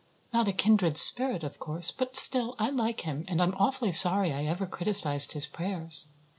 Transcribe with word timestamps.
Not 0.33 0.47
a 0.47 0.51
kindred 0.51 0.97
spirit, 0.97 1.43
of 1.43 1.59
course; 1.59 1.91
but 1.91 2.15
still 2.15 2.55
I 2.57 2.71
like 2.71 3.01
him 3.01 3.23
and 3.27 3.39
I'm 3.39 3.53
awfully 3.59 3.91
sorry 3.91 4.33
I 4.33 4.45
ever 4.45 4.65
criticized 4.65 5.33
his 5.33 5.45
prayers. 5.45 6.07